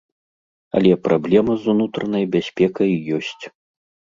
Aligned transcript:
Але 0.77 0.93
праблема 1.07 1.53
з 1.65 1.71
унутранай 1.73 2.25
бяспекай 2.37 2.91
ёсць. 3.19 3.43